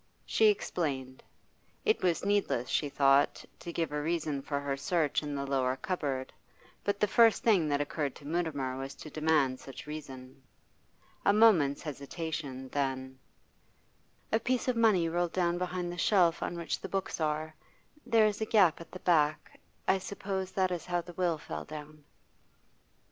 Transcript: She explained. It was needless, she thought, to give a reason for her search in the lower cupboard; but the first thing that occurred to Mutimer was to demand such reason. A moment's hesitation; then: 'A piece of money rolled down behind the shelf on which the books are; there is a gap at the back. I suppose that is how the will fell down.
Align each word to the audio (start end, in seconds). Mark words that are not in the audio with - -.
She 0.25 0.47
explained. 0.47 1.21
It 1.85 2.01
was 2.01 2.25
needless, 2.25 2.69
she 2.69 2.89
thought, 2.89 3.45
to 3.59 3.71
give 3.71 3.91
a 3.91 4.01
reason 4.01 4.41
for 4.41 4.59
her 4.59 4.75
search 4.75 5.21
in 5.21 5.35
the 5.35 5.45
lower 5.45 5.75
cupboard; 5.75 6.33
but 6.83 6.99
the 6.99 7.05
first 7.07 7.43
thing 7.43 7.69
that 7.69 7.81
occurred 7.81 8.15
to 8.15 8.25
Mutimer 8.25 8.77
was 8.79 8.95
to 8.95 9.11
demand 9.11 9.59
such 9.59 9.85
reason. 9.85 10.41
A 11.23 11.31
moment's 11.33 11.83
hesitation; 11.83 12.67
then: 12.69 13.19
'A 14.31 14.39
piece 14.39 14.67
of 14.67 14.75
money 14.75 15.07
rolled 15.07 15.33
down 15.33 15.59
behind 15.59 15.91
the 15.91 15.99
shelf 15.99 16.41
on 16.41 16.57
which 16.57 16.81
the 16.81 16.89
books 16.89 17.21
are; 17.21 17.53
there 18.03 18.25
is 18.25 18.41
a 18.41 18.45
gap 18.47 18.81
at 18.81 18.89
the 18.93 18.99
back. 19.01 19.59
I 19.87 19.99
suppose 19.99 20.51
that 20.53 20.71
is 20.71 20.87
how 20.87 21.01
the 21.01 21.13
will 21.13 21.37
fell 21.37 21.63
down. 21.63 22.05